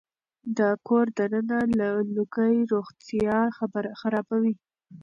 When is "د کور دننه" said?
0.57-1.59